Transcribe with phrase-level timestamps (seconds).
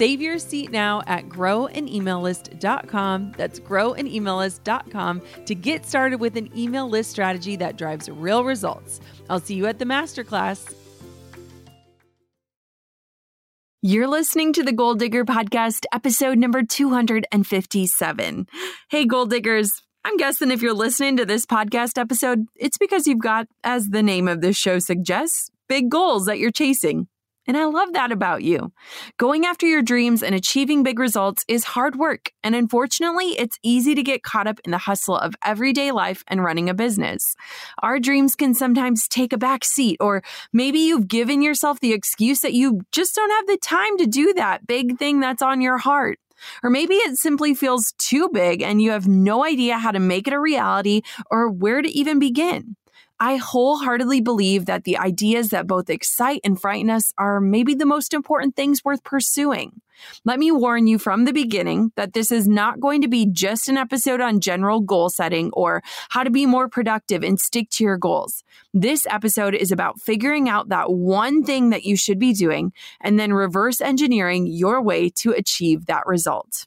[0.00, 3.34] Save your seat now at growanemaillist.com.
[3.36, 8.98] That's growanemaillist.com to get started with an email list strategy that drives real results.
[9.28, 10.72] I'll see you at the masterclass.
[13.82, 18.46] You're listening to the Goal Digger Podcast, episode number 257.
[18.88, 19.70] Hey, Goal Diggers.
[20.06, 24.02] I'm guessing if you're listening to this podcast episode, it's because you've got, as the
[24.02, 27.06] name of this show suggests, big goals that you're chasing.
[27.50, 28.72] And I love that about you.
[29.16, 32.30] Going after your dreams and achieving big results is hard work.
[32.44, 36.44] And unfortunately, it's easy to get caught up in the hustle of everyday life and
[36.44, 37.34] running a business.
[37.82, 42.38] Our dreams can sometimes take a back seat, or maybe you've given yourself the excuse
[42.42, 45.78] that you just don't have the time to do that big thing that's on your
[45.78, 46.20] heart.
[46.62, 50.28] Or maybe it simply feels too big and you have no idea how to make
[50.28, 52.76] it a reality or where to even begin.
[53.22, 57.84] I wholeheartedly believe that the ideas that both excite and frighten us are maybe the
[57.84, 59.82] most important things worth pursuing.
[60.24, 63.68] Let me warn you from the beginning that this is not going to be just
[63.68, 67.84] an episode on general goal setting or how to be more productive and stick to
[67.84, 68.42] your goals.
[68.72, 72.72] This episode is about figuring out that one thing that you should be doing
[73.02, 76.66] and then reverse engineering your way to achieve that result.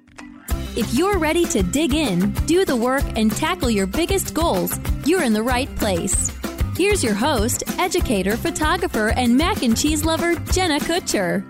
[0.73, 5.21] If you're ready to dig in, do the work, and tackle your biggest goals, you're
[5.21, 6.31] in the right place.
[6.77, 11.45] Here's your host, educator, photographer, and mac and cheese lover, Jenna Kutcher.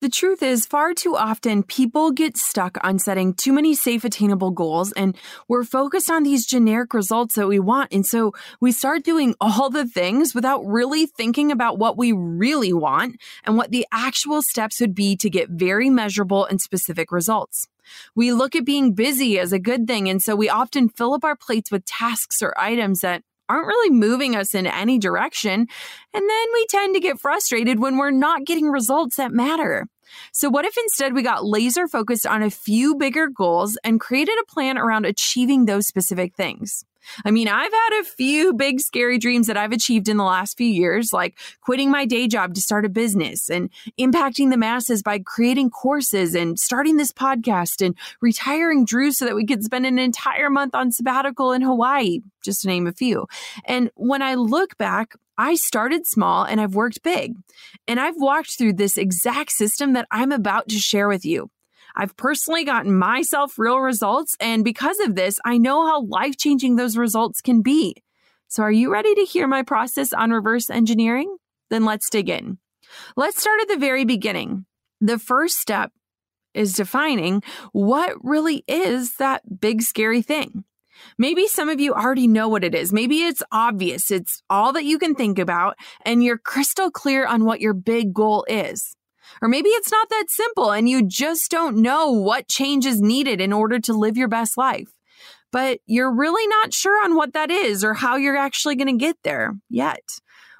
[0.00, 4.50] The truth is, far too often people get stuck on setting too many safe, attainable
[4.50, 5.14] goals, and
[5.46, 7.92] we're focused on these generic results that we want.
[7.92, 12.72] And so we start doing all the things without really thinking about what we really
[12.72, 17.68] want and what the actual steps would be to get very measurable and specific results.
[18.14, 21.24] We look at being busy as a good thing, and so we often fill up
[21.24, 25.66] our plates with tasks or items that aren't really moving us in any direction.
[26.14, 29.86] And then we tend to get frustrated when we're not getting results that matter.
[30.32, 34.36] So, what if instead we got laser focused on a few bigger goals and created
[34.40, 36.84] a plan around achieving those specific things?
[37.24, 40.56] I mean, I've had a few big scary dreams that I've achieved in the last
[40.56, 45.02] few years, like quitting my day job to start a business and impacting the masses
[45.02, 49.86] by creating courses and starting this podcast and retiring Drew so that we could spend
[49.86, 53.26] an entire month on sabbatical in Hawaii, just to name a few.
[53.64, 57.34] And when I look back, I started small and I've worked big.
[57.88, 61.50] And I've walked through this exact system that I'm about to share with you.
[61.96, 64.36] I've personally gotten myself real results.
[64.40, 67.96] And because of this, I know how life changing those results can be.
[68.48, 71.36] So, are you ready to hear my process on reverse engineering?
[71.70, 72.58] Then let's dig in.
[73.16, 74.66] Let's start at the very beginning.
[75.00, 75.92] The first step
[76.52, 77.42] is defining
[77.72, 80.64] what really is that big scary thing.
[81.18, 82.92] Maybe some of you already know what it is.
[82.92, 84.10] Maybe it's obvious.
[84.10, 88.14] It's all that you can think about and you're crystal clear on what your big
[88.14, 88.96] goal is.
[89.42, 93.40] Or maybe it's not that simple and you just don't know what change is needed
[93.40, 94.92] in order to live your best life.
[95.52, 99.04] But you're really not sure on what that is or how you're actually going to
[99.04, 100.02] get there yet.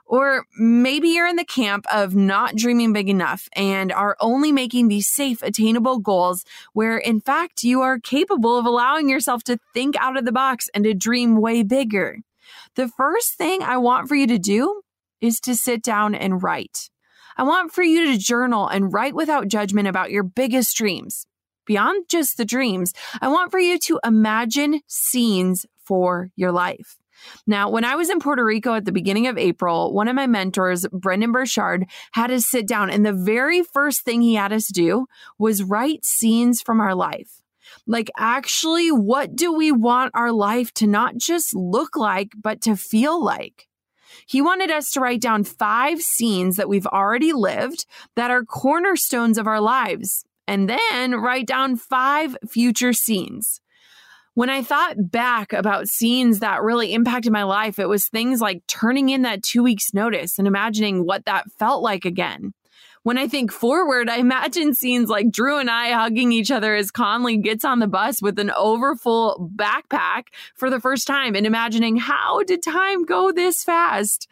[0.07, 4.89] Or maybe you're in the camp of not dreaming big enough and are only making
[4.89, 6.45] these safe, attainable goals
[6.75, 10.69] where, in fact, you are capable of allowing yourself to think out of the box
[10.75, 12.19] and to dream way bigger.
[12.77, 14.83] The first thing I want for you to do
[15.21, 16.91] is to sit down and write.
[17.37, 21.27] I want for you to journal and write without judgment about your biggest dreams.
[21.67, 26.97] Beyond just the dreams, I want for you to imagine scenes for your life.
[27.47, 30.27] Now, when I was in Puerto Rico at the beginning of April, one of my
[30.27, 34.67] mentors, Brendon Burchard, had us sit down, and the very first thing he had us
[34.67, 35.07] do
[35.39, 37.41] was write scenes from our life.
[37.87, 42.77] Like, actually, what do we want our life to not just look like, but to
[42.77, 43.69] feel like?
[44.27, 49.39] He wanted us to write down five scenes that we've already lived that are cornerstones
[49.39, 53.61] of our lives, and then write down five future scenes.
[54.35, 58.67] When I thought back about scenes that really impacted my life, it was things like
[58.67, 62.53] turning in that two weeks notice and imagining what that felt like again.
[63.05, 66.91] When I think forward, I imagine scenes like Drew and I hugging each other as
[66.91, 71.99] Coralee gets on the bus with an overfull backpack for the first time and imagining
[71.99, 74.27] how did time go this fast?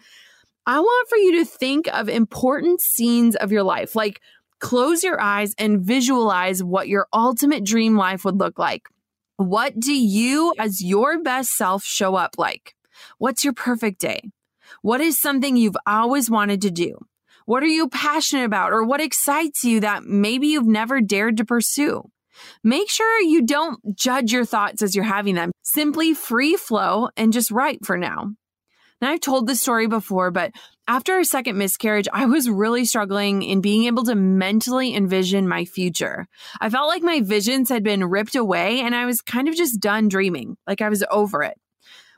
[0.65, 4.23] I want for you to think of important scenes of your life, like
[4.59, 8.89] close your eyes and visualize what your ultimate dream life would look like.
[9.37, 12.75] What do you, as your best self, show up like?
[13.19, 14.31] What's your perfect day?
[14.81, 16.97] What is something you've always wanted to do?
[17.47, 21.45] What are you passionate about or what excites you that maybe you've never dared to
[21.45, 22.03] pursue?
[22.65, 25.53] Make sure you don't judge your thoughts as you're having them.
[25.63, 28.33] Simply free flow and just write for now.
[29.01, 30.53] Now, I've told this story before, but
[30.87, 35.65] after our second miscarriage, I was really struggling in being able to mentally envision my
[35.65, 36.29] future.
[36.61, 39.81] I felt like my visions had been ripped away and I was kind of just
[39.81, 41.59] done dreaming, like I was over it.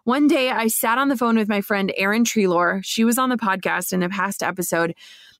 [0.05, 2.81] One day I sat on the phone with my friend Erin Treloar.
[2.85, 4.95] She was on the podcast in a past episode,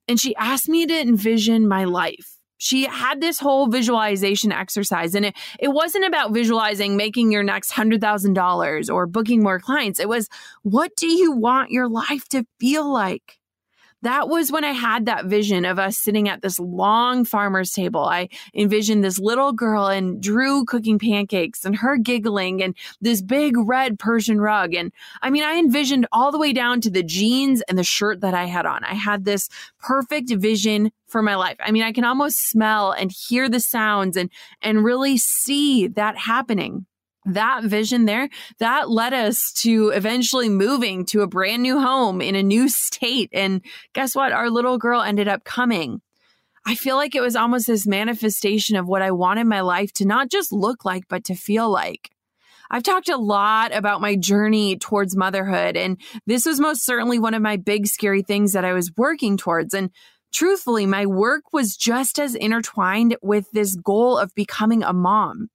[0.09, 2.35] and she asked me to envision my life
[2.65, 7.73] she had this whole visualization exercise and it, it wasn't about visualizing making your next
[7.73, 10.01] $100,000 or booking more clients.
[10.01, 10.29] It was,
[10.63, 13.39] what do you want your life to feel like?
[14.05, 18.05] That was when I had that vision of us sitting at this long farmer's table.
[18.05, 23.57] I envisioned this little girl and Drew cooking pancakes and her giggling and this big
[23.57, 24.75] red Persian rug.
[24.75, 24.93] And
[25.23, 28.35] I mean, I envisioned all the way down to the jeans and the shirt that
[28.35, 28.85] I had on.
[28.85, 29.49] I had this
[29.81, 31.57] perfect vision for my life.
[31.61, 34.31] I mean, I can almost smell and hear the sounds and,
[34.61, 36.87] and really see that happening
[37.25, 38.29] that vision there,
[38.59, 43.31] that led us to eventually moving to a brand new home in a new state.
[43.33, 43.63] And
[43.93, 44.33] guess what?
[44.33, 46.01] Our little girl ended up coming.
[46.67, 50.07] I feel like it was almost this manifestation of what I wanted my life to
[50.07, 52.11] not just look like, but to feel like.
[52.71, 57.35] I've talked a lot about my journey towards motherhood, and this was most certainly one
[57.35, 59.75] of my big scary things that I was working towards.
[59.75, 59.91] And
[60.33, 65.51] truthfully, my work was just as intertwined with this goal of becoming a mom.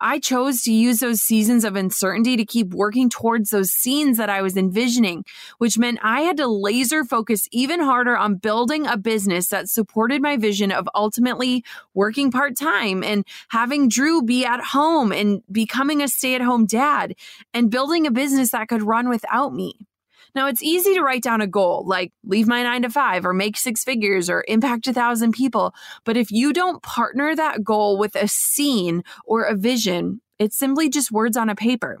[0.00, 4.30] I chose to use those seasons of uncertainty to keep working towards those scenes that
[4.30, 5.24] I was envisioning,
[5.58, 10.22] which meant I had to laser focus even harder on building a business that supported
[10.22, 16.02] my vision of ultimately working part time and having Drew be at home and becoming
[16.02, 17.14] a stay at home dad
[17.54, 19.87] and building a business that could run without me.
[20.34, 23.32] Now, it's easy to write down a goal like leave my nine to five or
[23.32, 25.74] make six figures or impact a thousand people.
[26.04, 30.88] But if you don't partner that goal with a scene or a vision, it's simply
[30.88, 31.98] just words on a paper.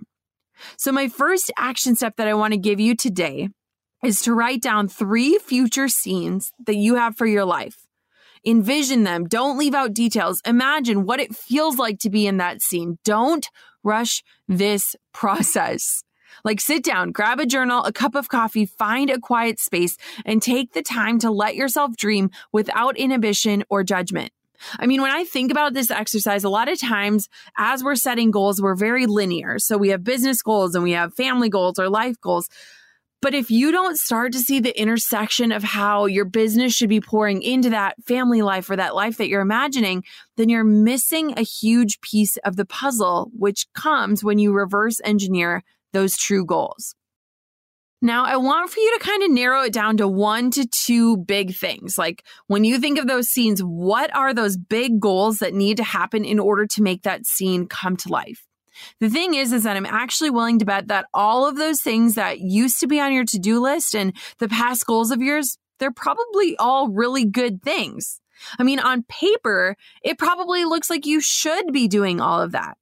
[0.76, 3.48] So, my first action step that I want to give you today
[4.04, 7.76] is to write down three future scenes that you have for your life.
[8.46, 9.26] Envision them.
[9.26, 10.40] Don't leave out details.
[10.46, 12.98] Imagine what it feels like to be in that scene.
[13.04, 13.48] Don't
[13.82, 16.02] rush this process.
[16.48, 20.40] Like sit down, grab a journal, a cup of coffee, find a quiet space, and
[20.40, 24.32] take the time to let yourself dream without inhibition or judgment.
[24.78, 27.28] I mean, when I think about this exercise, a lot of times
[27.58, 29.58] as we're setting goals, we're very linear.
[29.58, 32.48] So we have business goals and we have family goals or life goals.
[33.20, 37.02] But if you don't start to see the intersection of how your business should be
[37.02, 40.02] pouring into that family life or that life that you're imagining,
[40.38, 45.62] then you're missing a huge piece of the puzzle, which comes when you reverse engineer
[45.92, 46.94] those true goals.
[48.00, 51.16] Now, I want for you to kind of narrow it down to one to two
[51.16, 51.98] big things.
[51.98, 55.84] Like when you think of those scenes, what are those big goals that need to
[55.84, 58.46] happen in order to make that scene come to life?
[59.00, 62.14] The thing is, is that I'm actually willing to bet that all of those things
[62.14, 65.58] that used to be on your to do list and the past goals of yours,
[65.80, 68.20] they're probably all really good things.
[68.60, 72.78] I mean, on paper, it probably looks like you should be doing all of that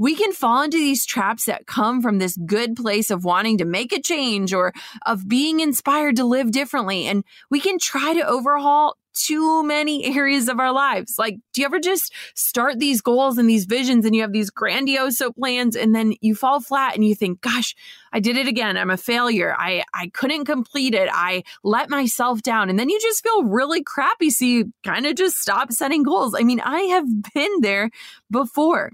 [0.00, 3.66] we can fall into these traps that come from this good place of wanting to
[3.66, 4.72] make a change or
[5.04, 7.06] of being inspired to live differently.
[7.06, 11.16] And we can try to overhaul too many areas of our lives.
[11.18, 14.48] Like, do you ever just start these goals and these visions and you have these
[14.48, 17.74] grandiose plans and then you fall flat and you think, gosh,
[18.10, 18.78] I did it again.
[18.78, 19.54] I'm a failure.
[19.58, 21.10] I, I couldn't complete it.
[21.12, 22.70] I let myself down.
[22.70, 24.30] And then you just feel really crappy.
[24.30, 26.34] So you kind of just stop setting goals.
[26.34, 27.04] I mean, I have
[27.34, 27.90] been there
[28.30, 28.92] before.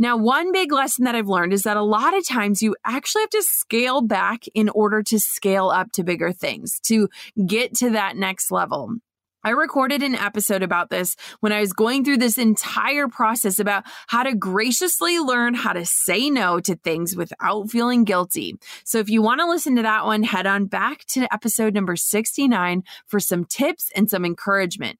[0.00, 3.22] Now, one big lesson that I've learned is that a lot of times you actually
[3.22, 7.08] have to scale back in order to scale up to bigger things, to
[7.46, 8.98] get to that next level.
[9.44, 13.84] I recorded an episode about this when I was going through this entire process about
[14.08, 18.56] how to graciously learn how to say no to things without feeling guilty.
[18.84, 21.96] So if you want to listen to that one, head on back to episode number
[21.96, 24.98] 69 for some tips and some encouragement.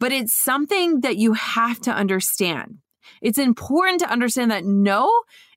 [0.00, 2.78] But it's something that you have to understand.
[3.22, 5.10] It's important to understand that no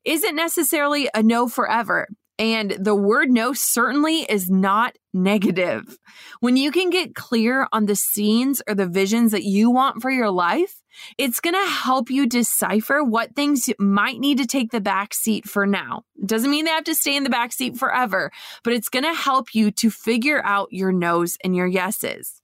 [0.06, 2.08] isn't necessarily a no forever.
[2.40, 5.98] And the word no certainly is not negative.
[6.40, 10.12] When you can get clear on the scenes or the visions that you want for
[10.12, 10.84] your life,
[11.18, 15.48] it's going to help you decipher what things might need to take the back seat
[15.48, 16.04] for now.
[16.16, 18.32] It doesn't mean they have to stay in the back seat forever,
[18.64, 22.37] but it's going to help you to figure out your no's and your yeses.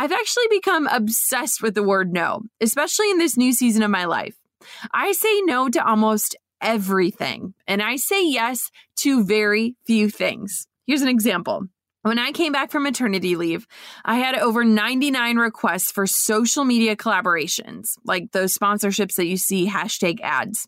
[0.00, 4.06] I've actually become obsessed with the word no, especially in this new season of my
[4.06, 4.34] life.
[4.94, 10.66] I say no to almost everything, and I say yes to very few things.
[10.86, 11.66] Here's an example.
[12.00, 13.66] When I came back from maternity leave,
[14.02, 19.68] I had over 99 requests for social media collaborations, like those sponsorships that you see
[19.68, 20.66] hashtag ads.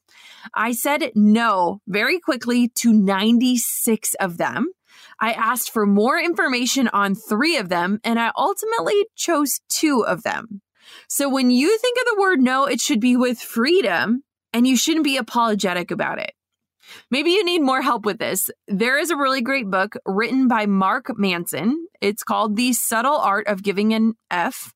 [0.54, 4.72] I said no very quickly to 96 of them.
[5.20, 10.22] I asked for more information on three of them, and I ultimately chose two of
[10.22, 10.62] them.
[11.08, 14.76] So when you think of the word no, it should be with freedom and you
[14.76, 16.32] shouldn't be apologetic about it.
[17.10, 18.50] Maybe you need more help with this.
[18.66, 21.86] There is a really great book written by Mark Manson.
[22.00, 24.74] It's called The Subtle Art of Giving an F.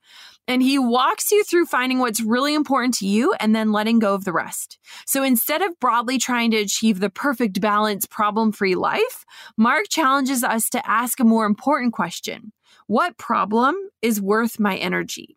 [0.48, 4.14] And he walks you through finding what's really important to you and then letting go
[4.14, 4.78] of the rest.
[5.06, 9.24] So instead of broadly trying to achieve the perfect balance, problem free life,
[9.56, 12.52] Mark challenges us to ask a more important question
[12.86, 15.36] What problem is worth my energy?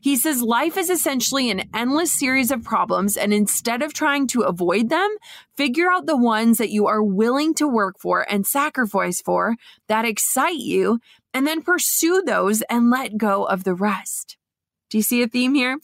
[0.00, 4.42] He says life is essentially an endless series of problems, and instead of trying to
[4.42, 5.16] avoid them,
[5.56, 9.56] figure out the ones that you are willing to work for and sacrifice for
[9.88, 11.00] that excite you,
[11.32, 14.36] and then pursue those and let go of the rest.
[14.90, 15.78] Do you see a theme here?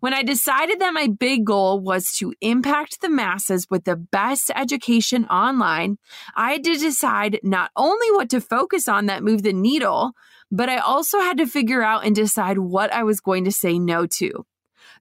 [0.00, 4.50] When I decided that my big goal was to impact the masses with the best
[4.54, 5.98] education online,
[6.34, 10.12] I had to decide not only what to focus on that moved the needle,
[10.50, 13.78] but I also had to figure out and decide what I was going to say
[13.78, 14.44] no to.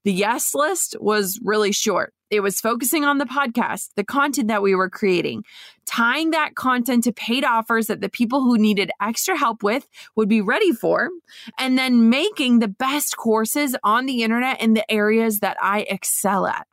[0.03, 2.13] The yes list was really short.
[2.29, 5.43] It was focusing on the podcast, the content that we were creating,
[5.85, 10.29] tying that content to paid offers that the people who needed extra help with would
[10.29, 11.09] be ready for,
[11.57, 16.45] and then making the best courses on the internet in the areas that I excel
[16.45, 16.67] at.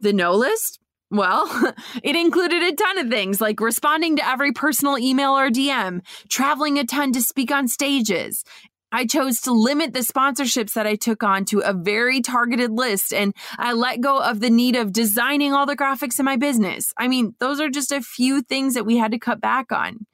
[0.00, 1.48] The no list well,
[2.02, 6.78] it included a ton of things like responding to every personal email or DM, traveling
[6.78, 8.44] a ton to speak on stages.
[8.90, 13.12] I chose to limit the sponsorships that I took on to a very targeted list
[13.12, 16.92] and I let go of the need of designing all the graphics in my business.
[16.96, 20.06] I mean, those are just a few things that we had to cut back on.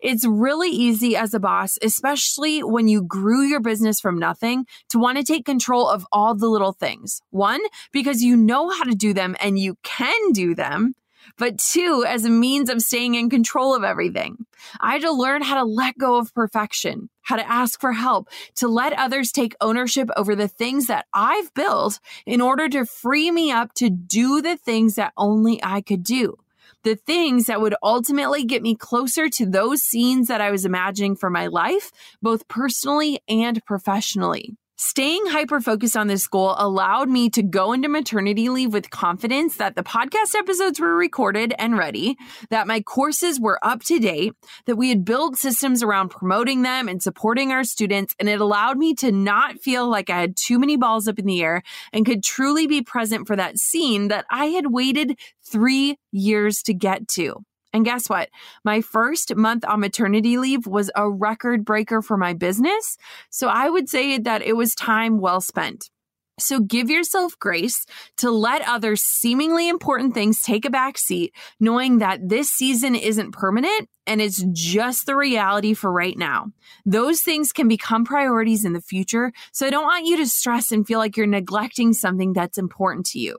[0.00, 4.98] It's really easy as a boss, especially when you grew your business from nothing, to
[4.98, 7.20] want to take control of all the little things.
[7.30, 7.60] One,
[7.92, 10.94] because you know how to do them and you can do them
[11.36, 14.46] but two, as a means of staying in control of everything.
[14.80, 18.28] I had to learn how to let go of perfection, how to ask for help,
[18.56, 23.30] to let others take ownership over the things that I've built in order to free
[23.30, 26.36] me up to do the things that only I could do
[26.84, 31.16] the things that would ultimately get me closer to those scenes that I was imagining
[31.16, 31.90] for my life,
[32.22, 34.56] both personally and professionally.
[34.80, 39.56] Staying hyper focused on this goal allowed me to go into maternity leave with confidence
[39.56, 42.16] that the podcast episodes were recorded and ready,
[42.50, 44.34] that my courses were up to date,
[44.66, 48.78] that we had built systems around promoting them and supporting our students, and it allowed
[48.78, 52.06] me to not feel like I had too many balls up in the air and
[52.06, 57.08] could truly be present for that scene that I had waited three years to get
[57.08, 57.44] to.
[57.72, 58.30] And guess what?
[58.64, 62.96] My first month on maternity leave was a record breaker for my business.
[63.30, 65.90] So I would say that it was time well spent.
[66.38, 67.84] So give yourself grace
[68.18, 73.32] to let other seemingly important things take a back seat, knowing that this season isn't
[73.32, 76.52] permanent and it's just the reality for right now.
[76.86, 79.32] Those things can become priorities in the future.
[79.52, 83.06] So I don't want you to stress and feel like you're neglecting something that's important
[83.06, 83.38] to you.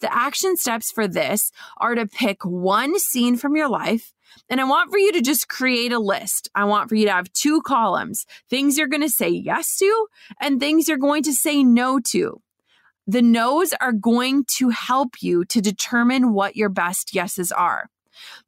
[0.00, 4.12] The action steps for this are to pick one scene from your life.
[4.48, 6.50] And I want for you to just create a list.
[6.54, 10.06] I want for you to have two columns things you're going to say yes to
[10.40, 12.40] and things you're going to say no to.
[13.06, 17.88] The no's are going to help you to determine what your best yeses are.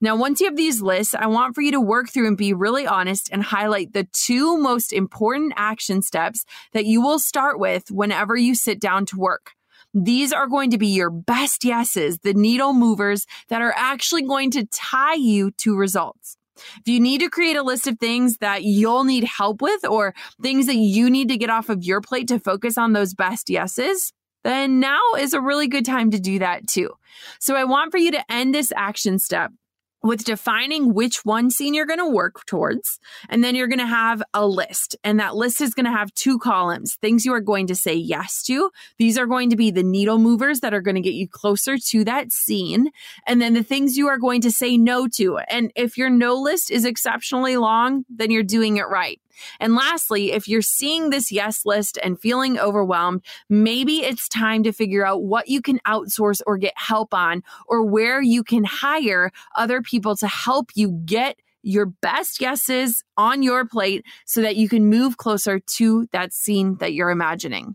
[0.01, 2.53] Now, once you have these lists, I want for you to work through and be
[2.53, 7.91] really honest and highlight the two most important action steps that you will start with
[7.91, 9.53] whenever you sit down to work.
[9.95, 14.51] These are going to be your best yeses, the needle movers that are actually going
[14.53, 16.37] to tie you to results.
[16.57, 20.15] If you need to create a list of things that you'll need help with or
[20.43, 23.49] things that you need to get off of your plate to focus on those best
[23.49, 24.13] yeses,
[24.45, 26.91] then now is a really good time to do that too.
[27.39, 29.53] So I want for you to end this action step
[30.03, 32.99] with defining which one scene you're going to work towards.
[33.29, 34.97] And then you're going to have a list.
[35.03, 37.95] And that list is going to have two columns things you are going to say
[37.95, 38.71] yes to.
[38.99, 41.77] These are going to be the needle movers that are going to get you closer
[41.79, 42.91] to that scene.
[43.27, 45.39] And then the things you are going to say no to.
[45.39, 49.21] And if your no list is exceptionally long, then you're doing it right.
[49.61, 54.73] And lastly, if you're seeing this yes list and feeling overwhelmed, maybe it's time to
[54.73, 59.31] figure out what you can outsource or get help on, or where you can hire
[59.57, 64.69] other people to help you get your best yeses on your plate so that you
[64.69, 67.75] can move closer to that scene that you're imagining.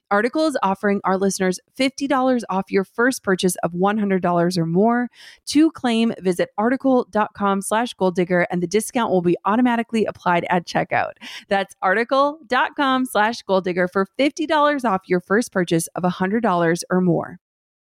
[0.11, 5.09] Article is offering our listeners $50 off your first purchase of $100 or more.
[5.47, 10.67] To claim, visit article.com slash goal digger and the discount will be automatically applied at
[10.67, 11.13] checkout.
[11.47, 17.39] That's article.com slash goal digger for $50 off your first purchase of $100 or more.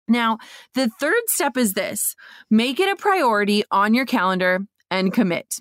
[0.08, 0.38] Now,
[0.74, 2.14] the third step is this
[2.50, 5.60] make it a priority on your calendar and commit.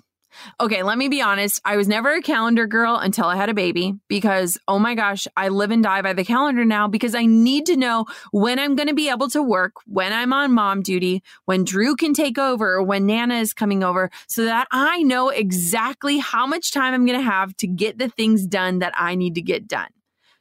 [0.60, 1.60] Okay, let me be honest.
[1.64, 5.26] I was never a calendar girl until I had a baby because, oh my gosh,
[5.36, 8.76] I live and die by the calendar now because I need to know when I'm
[8.76, 12.38] going to be able to work, when I'm on mom duty, when Drew can take
[12.38, 17.06] over, when Nana is coming over, so that I know exactly how much time I'm
[17.06, 19.88] going to have to get the things done that I need to get done.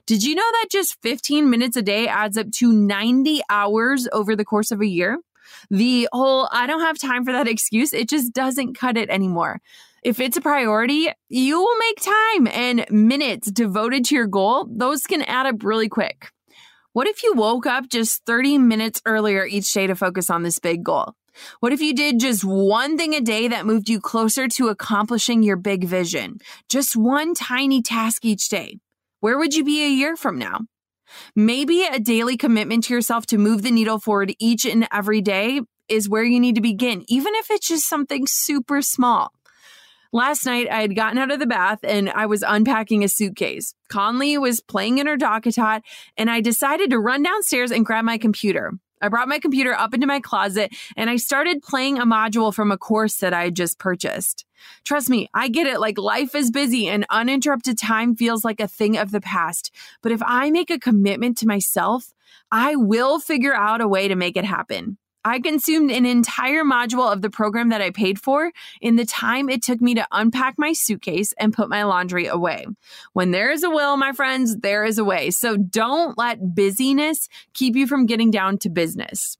[0.07, 4.35] Did you know that just 15 minutes a day adds up to 90 hours over
[4.35, 5.17] the course of a year?
[5.69, 9.61] The whole, I don't have time for that excuse, it just doesn't cut it anymore.
[10.03, 14.67] If it's a priority, you will make time and minutes devoted to your goal.
[14.69, 16.31] Those can add up really quick.
[16.93, 20.59] What if you woke up just 30 minutes earlier each day to focus on this
[20.59, 21.15] big goal?
[21.59, 25.43] What if you did just one thing a day that moved you closer to accomplishing
[25.43, 26.37] your big vision?
[26.69, 28.77] Just one tiny task each day.
[29.19, 30.61] Where would you be a year from now?
[31.35, 35.61] Maybe a daily commitment to yourself to move the needle forward each and every day
[35.87, 39.31] is where you need to begin, even if it's just something super small.
[40.11, 43.75] Last night, I had gotten out of the bath and I was unpacking a suitcase.
[43.91, 45.81] Coralee was playing in her DockATot,
[46.15, 48.71] and I decided to run downstairs and grab my computer.
[49.05, 52.71] I brought my computer up into my closet and I started playing a module from
[52.71, 54.45] a course that I had just purchased.
[54.83, 55.79] Trust me, I get it.
[55.79, 59.71] Like life is busy and uninterrupted time feels like a thing of the past.
[60.01, 62.13] But if I make a commitment to myself,
[62.51, 64.97] I will figure out a way to make it happen.
[65.27, 69.49] I consumed an entire module of the program that I paid for in the time
[69.49, 72.67] it took me to unpack my suitcase and put my laundry away.
[73.13, 75.31] When there is a will, my friends, there is a way.
[75.31, 79.37] So don't let busyness keep you from getting down to business.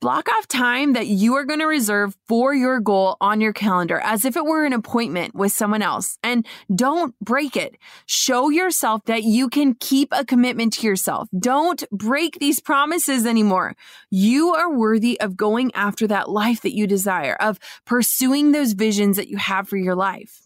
[0.00, 4.00] Block off time that you are going to reserve for your goal on your calendar
[4.00, 6.18] as if it were an appointment with someone else.
[6.22, 7.76] And don't break it.
[8.06, 11.28] Show yourself that you can keep a commitment to yourself.
[11.38, 13.74] Don't break these promises anymore.
[14.10, 19.16] You are worthy of going after that life that you desire, of pursuing those visions
[19.16, 20.45] that you have for your life.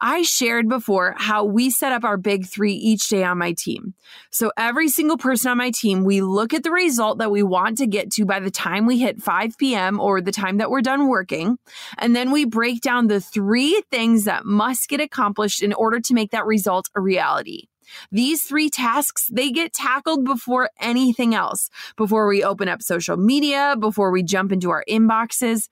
[0.00, 3.94] I shared before how we set up our big three each day on my team.
[4.30, 7.78] So every single person on my team, we look at the result that we want
[7.78, 10.00] to get to by the time we hit 5 p.m.
[10.00, 11.58] or the time that we're done working.
[11.98, 16.14] And then we break down the three things that must get accomplished in order to
[16.14, 17.68] make that result a reality.
[18.12, 23.74] These three tasks, they get tackled before anything else, before we open up social media,
[23.78, 25.68] before we jump into our inboxes.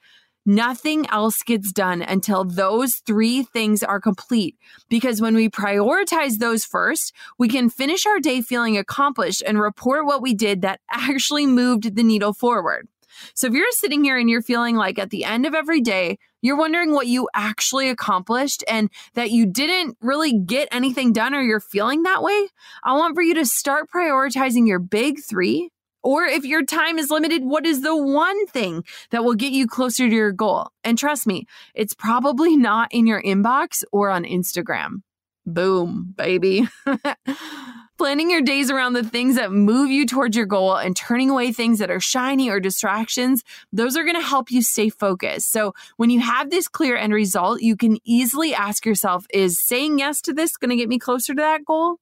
[0.49, 4.57] Nothing else gets done until those three things are complete.
[4.89, 10.07] Because when we prioritize those first, we can finish our day feeling accomplished and report
[10.07, 12.89] what we did that actually moved the needle forward.
[13.35, 16.17] So if you're sitting here and you're feeling like at the end of every day,
[16.41, 21.43] you're wondering what you actually accomplished and that you didn't really get anything done or
[21.43, 22.49] you're feeling that way,
[22.83, 25.69] I want for you to start prioritizing your big three
[26.09, 29.67] or if your time is limited, what is the one thing that will get you
[29.67, 30.71] closer to your goal?
[30.83, 31.45] And trust me,
[31.75, 35.03] it's probably not in your inbox or on Instagram.
[35.45, 36.67] Boom, baby.
[37.99, 41.53] Planning your days around the things that move you towards your goal and turning away
[41.53, 45.53] things that are shiny or distractions, those are going to help you stay focused.
[45.53, 49.99] So, when you have this clear end result, you can easily ask yourself Is saying
[49.99, 51.99] yes to this going to get me closer to that goal?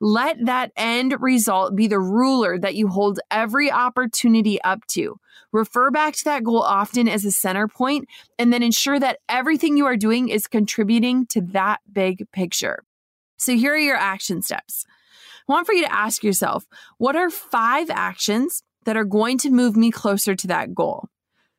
[0.00, 5.18] Let that end result be the ruler that you hold every opportunity up to.
[5.52, 9.76] Refer back to that goal often as a center point, and then ensure that everything
[9.76, 12.84] you are doing is contributing to that big picture.
[13.38, 14.84] So, here are your action steps.
[15.48, 16.66] I want for you to ask yourself
[16.98, 21.08] what are five actions that are going to move me closer to that goal?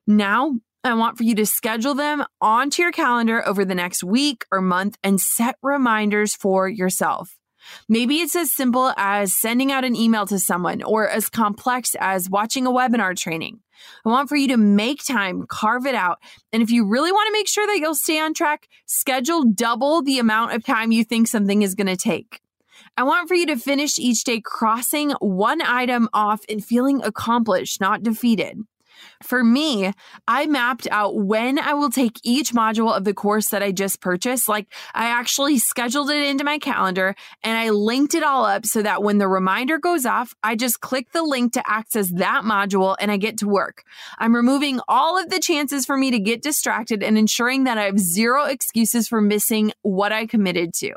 [0.05, 4.45] Now, I want for you to schedule them onto your calendar over the next week
[4.51, 7.38] or month and set reminders for yourself.
[7.87, 12.29] Maybe it's as simple as sending out an email to someone or as complex as
[12.29, 13.59] watching a webinar training.
[14.05, 16.19] I want for you to make time, carve it out.
[16.51, 20.01] And if you really want to make sure that you'll stay on track, schedule double
[20.01, 22.41] the amount of time you think something is going to take.
[22.97, 27.79] I want for you to finish each day crossing one item off and feeling accomplished,
[27.79, 28.59] not defeated.
[29.23, 29.93] For me,
[30.27, 34.01] I mapped out when I will take each module of the course that I just
[34.01, 34.47] purchased.
[34.47, 38.81] Like I actually scheduled it into my calendar and I linked it all up so
[38.81, 42.95] that when the reminder goes off, I just click the link to access that module
[42.99, 43.83] and I get to work.
[44.17, 47.83] I'm removing all of the chances for me to get distracted and ensuring that I
[47.83, 50.93] have zero excuses for missing what I committed to.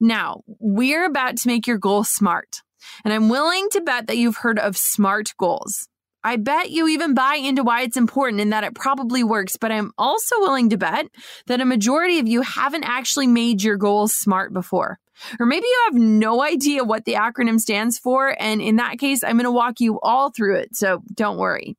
[0.00, 2.62] Now, we're about to make your goal smart.
[3.04, 5.88] And I'm willing to bet that you've heard of SMART goals.
[6.26, 9.70] I bet you even buy into why it's important and that it probably works, but
[9.70, 11.06] I'm also willing to bet
[11.46, 14.98] that a majority of you haven't actually made your goals smart before.
[15.38, 18.34] Or maybe you have no idea what the acronym stands for.
[18.40, 20.74] And in that case, I'm going to walk you all through it.
[20.74, 21.76] So don't worry.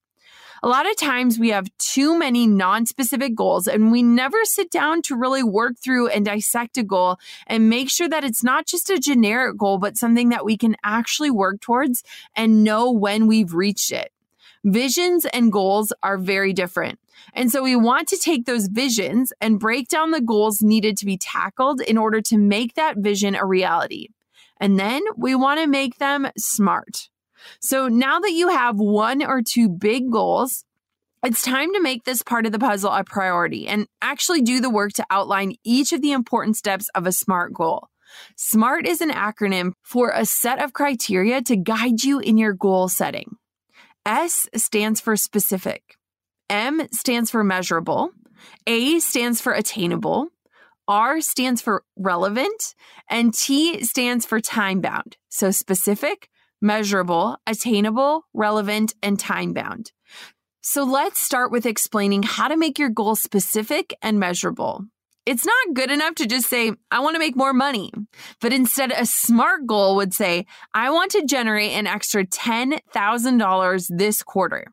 [0.63, 4.71] A lot of times we have too many non specific goals and we never sit
[4.71, 8.65] down to really work through and dissect a goal and make sure that it's not
[8.65, 12.03] just a generic goal, but something that we can actually work towards
[12.35, 14.11] and know when we've reached it.
[14.65, 16.99] Visions and goals are very different.
[17.33, 21.05] And so we want to take those visions and break down the goals needed to
[21.05, 24.07] be tackled in order to make that vision a reality.
[24.59, 27.09] And then we want to make them smart.
[27.61, 30.65] So now that you have one or two big goals,
[31.25, 34.69] It's time to make this part of the puzzle a priority and actually do the
[34.69, 37.87] work to outline each of the important steps of a SMART goal.
[38.35, 42.87] SMART is an acronym for a set of criteria to guide you in your goal
[42.89, 43.37] setting.
[44.05, 45.95] S stands for specific,
[46.49, 48.11] M stands for measurable,
[48.67, 50.27] A stands for attainable,
[50.87, 52.75] R stands for relevant,
[53.09, 55.17] and T stands for time bound.
[55.29, 56.29] So specific,
[56.61, 59.91] measurable, attainable, relevant, and time bound.
[60.61, 64.85] So let's start with explaining how to make your goal specific and measurable.
[65.25, 67.91] It's not good enough to just say, I want to make more money.
[68.41, 74.21] But instead, a smart goal would say, I want to generate an extra $10,000 this
[74.21, 74.67] quarter.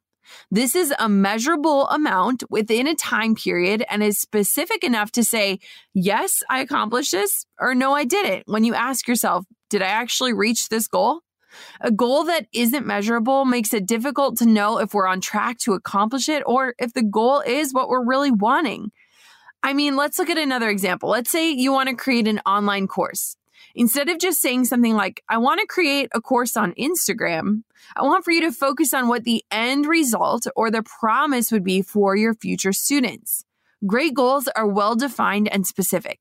[0.50, 5.58] This is a measurable amount within a time period and is specific enough to say,
[5.94, 8.44] yes, I accomplished this, or no, I didn't.
[8.46, 11.20] When you ask yourself, did I actually reach this goal?
[11.80, 15.74] A goal that isn't measurable makes it difficult to know if we're on track to
[15.74, 18.90] accomplish it or if the goal is what we're really wanting.
[19.62, 21.08] I mean, let's look at another example.
[21.08, 23.36] Let's say you want to create an online course.
[23.74, 27.62] Instead of just saying something like, I want to create a course on Instagram,
[27.96, 31.64] I want for you to focus on what the end result or the promise would
[31.64, 33.44] be for your future students.
[33.86, 36.20] Great goals are well defined and specific.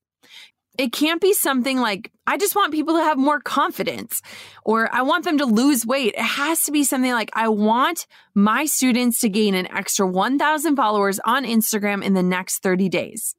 [0.78, 4.22] It can't be something like, I just want people to have more confidence
[4.64, 6.14] or I want them to lose weight.
[6.14, 10.76] It has to be something like, I want my students to gain an extra 1,000
[10.76, 13.34] followers on Instagram in the next 30 days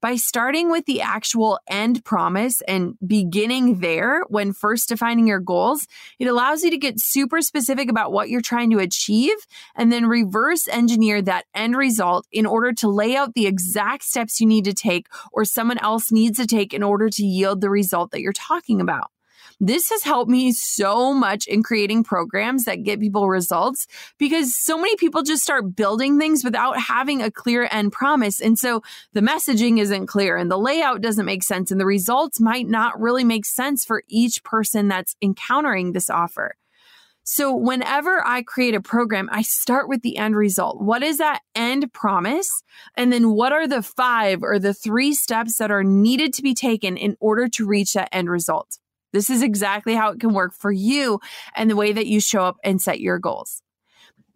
[0.00, 5.86] by starting with the actual end promise and beginning there when first defining your goals,
[6.18, 9.36] it allows you to get super specific about what you're trying to achieve
[9.74, 14.40] and then reverse engineer that end result in order to lay out the exact steps
[14.40, 17.70] you need to take or someone else needs to take in order to yield the
[17.70, 19.10] result that you're talking about.
[19.62, 23.86] This has helped me so much in creating programs that get people results
[24.18, 28.40] because so many people just start building things without having a clear end promise.
[28.40, 32.40] And so the messaging isn't clear and the layout doesn't make sense and the results
[32.40, 36.56] might not really make sense for each person that's encountering this offer.
[37.22, 40.80] So whenever I create a program, I start with the end result.
[40.80, 42.62] What is that end promise?
[42.96, 46.54] And then what are the five or the three steps that are needed to be
[46.54, 48.79] taken in order to reach that end result?
[49.12, 51.20] This is exactly how it can work for you
[51.54, 53.62] and the way that you show up and set your goals.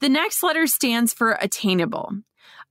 [0.01, 2.13] The next letter stands for attainable.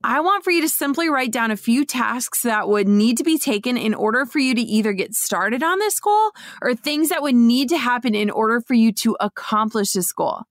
[0.02, 3.24] I want for you to simply write down a few tasks that would need to
[3.24, 7.08] be taken in order for you to either get started on this goal or things
[7.08, 10.42] that would need to happen in order for you to accomplish this goal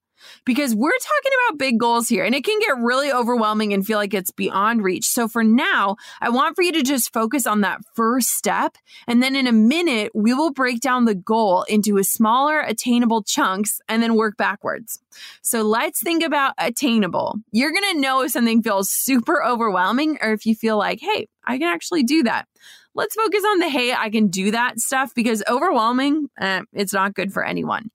[0.45, 3.97] because we're talking about big goals here and it can get really overwhelming and feel
[3.97, 5.05] like it's beyond reach.
[5.05, 8.77] So for now, I want for you to just focus on that first step.
[9.07, 13.23] And then in a minute, we will break down the goal into a smaller, attainable
[13.23, 14.99] chunks and then work backwards.
[15.41, 17.35] So let's think about attainable.
[17.51, 21.27] You're going to know if something feels super overwhelming or if you feel like, hey,
[21.45, 22.47] I can actually do that
[22.95, 27.15] let's focus on the hey, I can do that stuff because overwhelming, eh, it's not
[27.15, 27.89] good for anyone.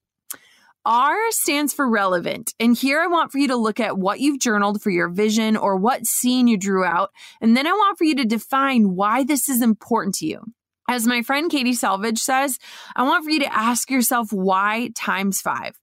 [0.88, 2.54] R stands for relevant.
[2.58, 5.54] And here I want for you to look at what you've journaled for your vision
[5.54, 7.10] or what scene you drew out.
[7.42, 10.40] And then I want for you to define why this is important to you.
[10.88, 12.58] As my friend Katie Salvage says,
[12.96, 15.78] I want for you to ask yourself why times five.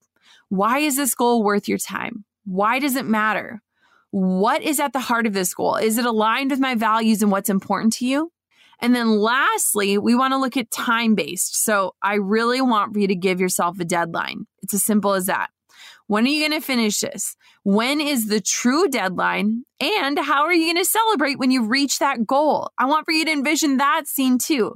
[0.48, 2.24] Why is this goal worth your time?
[2.44, 3.62] Why does it matter?
[4.10, 5.76] What is at the heart of this goal?
[5.76, 8.32] Is it aligned with my values and what's important to you?
[8.80, 11.64] And then lastly, we want to look at time based.
[11.64, 14.46] So I really want for you to give yourself a deadline.
[14.66, 15.50] It's as simple as that.
[16.08, 17.36] When are you going to finish this?
[17.62, 19.62] When is the true deadline?
[19.80, 22.70] And how are you going to celebrate when you reach that goal?
[22.76, 24.74] I want for you to envision that scene too.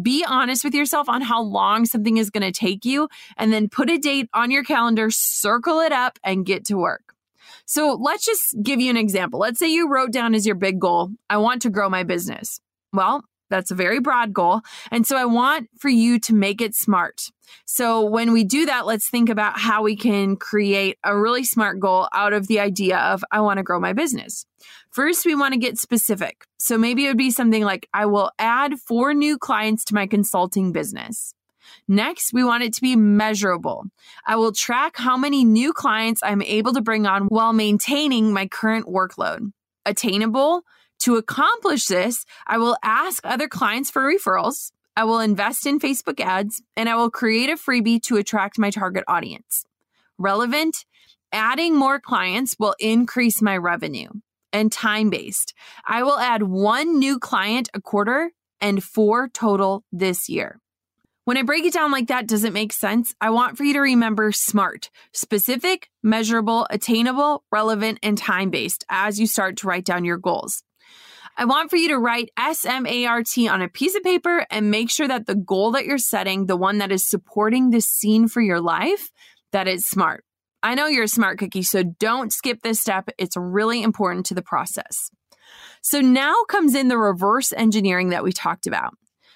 [0.00, 3.68] Be honest with yourself on how long something is going to take you, and then
[3.68, 7.14] put a date on your calendar, circle it up, and get to work.
[7.66, 9.40] So let's just give you an example.
[9.40, 12.58] Let's say you wrote down as your big goal, I want to grow my business.
[12.94, 14.62] Well, that's a very broad goal.
[14.90, 17.20] And so I want for you to make it smart.
[17.66, 21.80] So when we do that, let's think about how we can create a really smart
[21.80, 24.46] goal out of the idea of, I want to grow my business.
[24.92, 26.44] First, we want to get specific.
[26.58, 30.06] So maybe it would be something like, I will add four new clients to my
[30.06, 31.34] consulting business.
[31.86, 33.84] Next, we want it to be measurable.
[34.26, 38.46] I will track how many new clients I'm able to bring on while maintaining my
[38.46, 39.52] current workload.
[39.86, 40.62] Attainable,
[41.00, 44.72] to accomplish this, I will ask other clients for referrals.
[44.96, 48.70] I will invest in Facebook ads and I will create a freebie to attract my
[48.70, 49.64] target audience.
[50.18, 50.84] Relevant,
[51.32, 54.08] adding more clients will increase my revenue.
[54.52, 55.54] And time based,
[55.86, 60.60] I will add one new client a quarter and four total this year.
[61.24, 63.14] When I break it down like that, does it make sense?
[63.20, 69.20] I want for you to remember SMART specific, measurable, attainable, relevant, and time based as
[69.20, 70.64] you start to write down your goals.
[71.36, 74.02] I want for you to write S M A R T on a piece of
[74.02, 77.70] paper and make sure that the goal that you're setting, the one that is supporting
[77.70, 79.10] the scene for your life,
[79.52, 80.24] that is smart.
[80.62, 83.08] I know you're a smart cookie, so don't skip this step.
[83.16, 85.10] It's really important to the process.
[85.80, 88.92] So now comes in the reverse engineering that we talked about.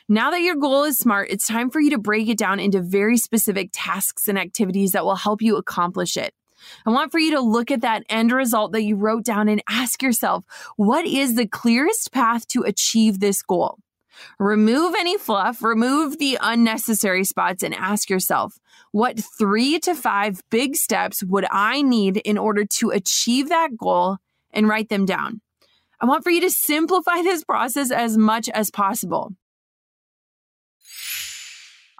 [0.07, 2.83] Now that your goal is smart, it's time for you to break it down into
[2.83, 6.35] very specific tasks and activities that will help you accomplish it.
[6.87, 9.62] I want for you to look at that end result that you wrote down and
[9.68, 10.44] ask yourself,
[10.77, 13.79] what is the clearest path to achieve this goal?
[14.38, 18.59] Remove any fluff, remove the unnecessary spots, and ask yourself,
[18.92, 24.18] what three to five big steps would I need in order to achieve that goal
[24.53, 25.40] and write them down?
[26.00, 29.33] I want for you to simplify this process as much as possible.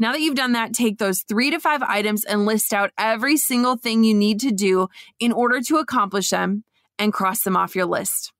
[0.00, 3.36] Now that you've done that, take those three to five items and list out every
[3.36, 4.88] single thing you need to do
[5.20, 6.64] in order to accomplish them
[6.98, 8.32] and cross them off your list.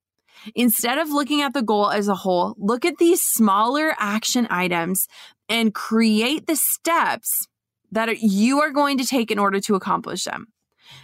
[0.54, 5.06] Instead of looking at the goal as a whole, look at these smaller action items
[5.50, 7.46] and create the steps
[7.92, 10.46] that you are going to take in order to accomplish them.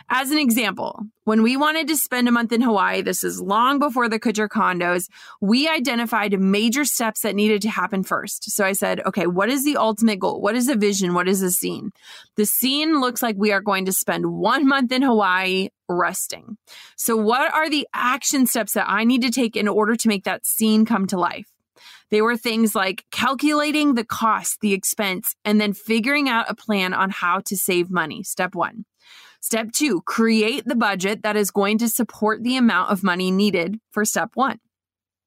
[0.08, 3.78] As an example, when we wanted to spend a month in Hawaii, this is long
[3.78, 5.08] before the Kutcher condos,
[5.40, 8.50] we identified major steps that needed to happen first.
[8.50, 10.40] So I said, okay, what is the ultimate goal?
[10.40, 11.14] What is the vision?
[11.14, 11.92] What is the scene?
[12.36, 16.56] The scene looks like we are going to spend one month in Hawaii resting.
[16.96, 20.24] So what are the action steps that I need to take in order to make
[20.24, 21.48] that scene come to life?
[22.10, 26.94] They were things like calculating the cost, the expense, and then figuring out a plan
[26.94, 28.22] on how to save money.
[28.22, 28.84] Step one.
[29.46, 33.78] Step two, create the budget that is going to support the amount of money needed
[33.92, 34.58] for step one.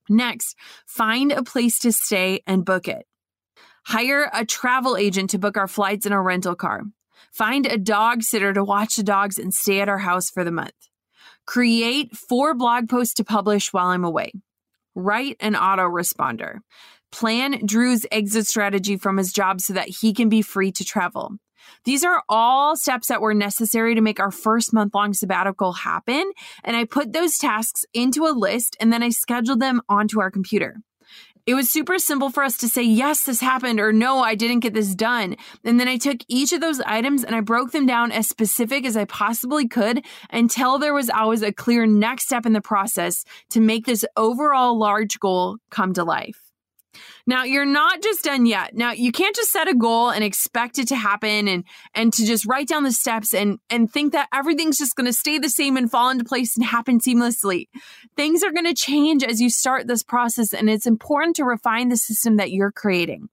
[0.10, 3.06] Next, find a place to stay and book it.
[3.86, 6.82] Hire a travel agent to book our flights and a rental car.
[7.32, 10.52] Find a dog sitter to watch the dogs and stay at our house for the
[10.52, 10.90] month.
[11.46, 14.34] Create four blog posts to publish while I'm away.
[14.96, 16.58] Write an autoresponder.
[17.14, 21.38] Plan Drew's exit strategy from his job so that he can be free to travel.
[21.84, 26.32] These are all steps that were necessary to make our first month long sabbatical happen.
[26.64, 30.32] And I put those tasks into a list and then I scheduled them onto our
[30.32, 30.78] computer.
[31.46, 34.60] It was super simple for us to say, yes, this happened, or no, I didn't
[34.60, 35.36] get this done.
[35.64, 38.86] And then I took each of those items and I broke them down as specific
[38.86, 43.26] as I possibly could until there was always a clear next step in the process
[43.50, 46.49] to make this overall large goal come to life.
[47.26, 48.76] Now, you're not just done yet.
[48.76, 52.26] Now, you can't just set a goal and expect it to happen and and to
[52.26, 55.50] just write down the steps and and think that everything's just going to stay the
[55.50, 57.68] same and fall into place and happen seamlessly.
[58.16, 61.90] Things are going to change as you start this process and it's important to refine
[61.90, 63.30] the system that you're creating.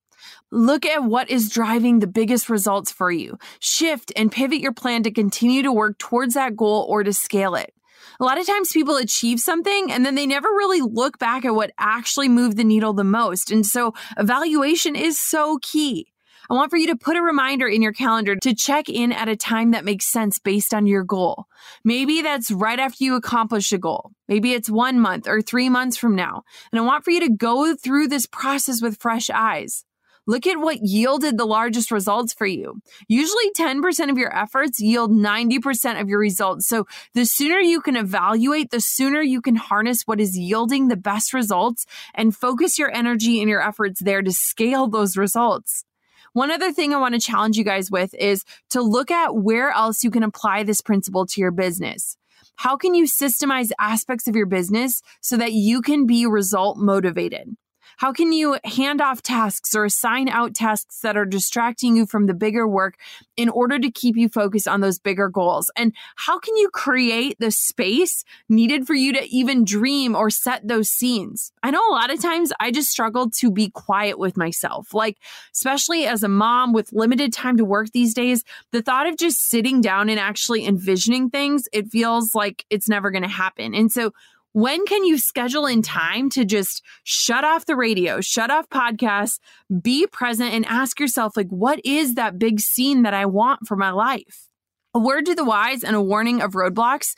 [0.50, 3.38] Look at what is driving the biggest results for you.
[3.61, 7.55] Shift and pivot your plan to continue to work towards that goal or to scale
[7.55, 7.72] it
[8.21, 11.55] a lot of times people achieve something and then they never really look back at
[11.55, 13.51] what actually moved the needle the most.
[13.51, 16.12] And so evaluation is so key.
[16.49, 19.29] I want for you to put a reminder in your calendar to check in at
[19.29, 21.47] a time that makes sense based on your goal.
[21.85, 24.12] Maybe that's right after you accomplish a goal.
[24.29, 26.45] Maybe it's one month or three months from now.
[26.71, 29.85] And I want for you to go through this process with fresh eyes.
[30.27, 32.81] Look at what yielded the largest results for you.
[33.07, 36.67] Usually 10% of your efforts yield 90% of your results.
[36.67, 40.97] So the sooner you can evaluate, the sooner you can harness what is yielding the
[40.97, 45.85] best results and focus your energy and your efforts there to scale those results.
[46.33, 49.71] One other thing I want to challenge you guys with is to look at where
[49.71, 52.19] else you can apply this principle to your business.
[52.57, 57.57] How can you systemize aspects of your business so that you can be result motivated?
[57.99, 62.27] How can you hand off tasks or assign out tasks that are distracting you from
[62.27, 62.96] the bigger work
[63.37, 65.70] in order to keep you focused on those bigger goals?
[65.77, 70.67] And how can you create the space needed for you to even dream or set
[70.67, 71.52] those scenes?
[71.63, 74.92] I know a lot of times I just struggle to be quiet with myself.
[74.92, 75.19] Like,
[75.54, 79.48] especially as a mom with limited time to work these days, the thought of just
[79.48, 83.75] sitting down and actually envisioning things, it feels like it's never going to happen.
[83.75, 84.13] And so
[84.57, 89.38] when can you schedule in time to just shut off the radio, shut off podcasts,
[89.83, 93.77] be present and ask yourself, like, what is that big scene that I want for
[93.77, 94.48] my life?
[94.94, 97.15] A word to the wise and a warning of roadblocks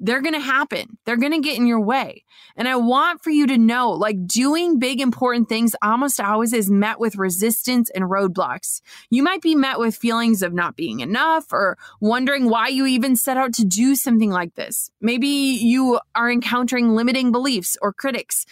[0.00, 0.98] they're going to happen.
[1.04, 2.24] They're going to get in your way.
[2.56, 6.70] And I want for you to know like doing big, important things almost always is
[6.70, 8.80] met with resistance and roadblocks.
[9.10, 13.16] You might be met with feelings of not being enough or wondering why you even
[13.16, 14.90] set out to do something like this.
[15.00, 18.44] Maybe you are encountering limiting beliefs or critics.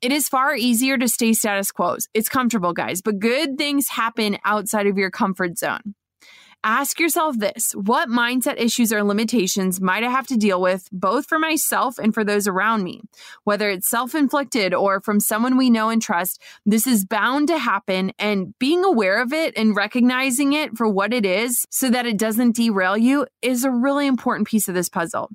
[0.00, 1.96] It is far easier to stay status quo.
[2.12, 5.94] It's comfortable, guys, but good things happen outside of your comfort zone.
[6.64, 11.26] Ask yourself this what mindset issues or limitations might I have to deal with, both
[11.26, 13.00] for myself and for those around me?
[13.42, 17.58] Whether it's self inflicted or from someone we know and trust, this is bound to
[17.58, 18.12] happen.
[18.16, 22.16] And being aware of it and recognizing it for what it is so that it
[22.16, 25.30] doesn't derail you is a really important piece of this puzzle.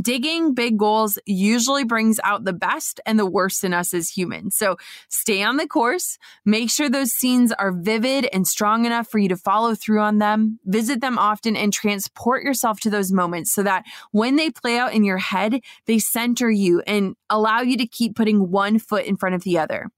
[0.00, 4.54] Digging big goals usually brings out the best and the worst in us as humans.
[4.54, 4.76] So
[5.08, 6.18] stay on the course.
[6.44, 10.18] Make sure those scenes are vivid and strong enough for you to follow through on
[10.18, 10.60] them.
[10.66, 14.92] Visit them often and transport yourself to those moments so that when they play out
[14.92, 19.16] in your head, they center you and allow you to keep putting one foot in
[19.16, 19.88] front of the other.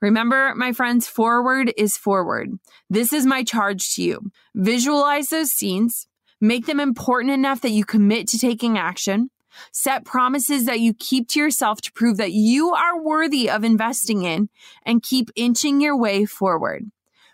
[0.00, 2.58] Remember, my friends, forward is forward.
[2.88, 4.30] This is my charge to you.
[4.54, 6.06] Visualize those scenes,
[6.40, 9.30] make them important enough that you commit to taking action.
[9.72, 14.22] Set promises that you keep to yourself to prove that you are worthy of investing
[14.22, 14.48] in
[14.84, 16.90] and keep inching your way forward.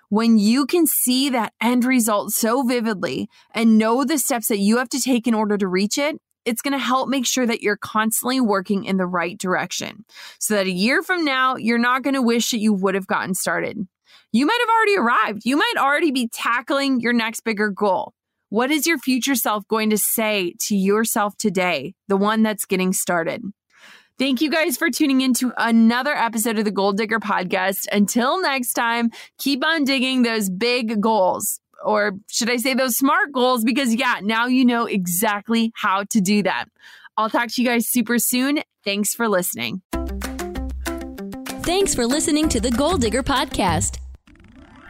[0.09, 4.79] When you can see that end result so vividly and know the steps that you
[4.79, 7.63] have to take in order to reach it, it's going to help make sure that
[7.63, 10.05] you're constantly working in the right direction
[10.39, 13.07] so that a year from now, you're not going to wish that you would have
[13.07, 13.87] gotten started.
[14.33, 15.43] You might have already arrived.
[15.45, 18.15] You might already be tackling your next bigger goal.
[18.51, 22.93] What is your future self going to say to yourself today, the one that's getting
[22.93, 23.45] started?
[24.19, 27.87] Thank you guys for tuning into another episode of the Goal Digger podcast.
[27.93, 31.61] Until next time, keep on digging those big goals.
[31.85, 33.63] Or should I say those smart goals?
[33.63, 36.65] Because, yeah, now you know exactly how to do that.
[37.17, 38.63] I'll talk to you guys super soon.
[38.85, 39.81] Thanks for listening.
[41.63, 44.01] Thanks for listening to the Goal Digger podcast.